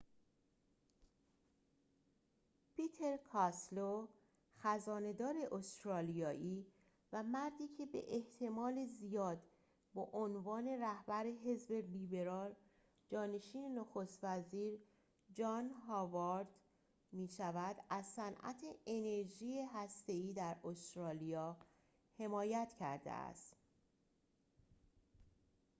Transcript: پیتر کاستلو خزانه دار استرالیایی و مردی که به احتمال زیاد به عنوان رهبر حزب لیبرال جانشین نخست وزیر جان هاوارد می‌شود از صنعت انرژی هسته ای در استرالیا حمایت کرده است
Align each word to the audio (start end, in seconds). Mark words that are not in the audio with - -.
پیتر 2.75 3.17
کاستلو 3.17 4.07
خزانه 4.57 5.13
دار 5.13 5.35
استرالیایی 5.51 6.65
و 7.13 7.23
مردی 7.23 7.67
که 7.67 7.85
به 7.85 8.15
احتمال 8.15 8.85
زیاد 8.85 9.43
به 9.95 10.01
عنوان 10.01 10.67
رهبر 10.67 11.25
حزب 11.27 11.71
لیبرال 11.71 12.55
جانشین 13.07 13.79
نخست 13.79 14.19
وزیر 14.23 14.79
جان 15.33 15.69
هاوارد 15.69 16.47
می‌شود 17.11 17.75
از 17.89 18.05
صنعت 18.05 18.63
انرژی 18.87 19.59
هسته 19.61 20.13
ای 20.13 20.33
در 20.33 20.55
استرالیا 20.63 21.57
حمایت 22.19 22.73
کرده 22.79 23.11
است 23.11 23.55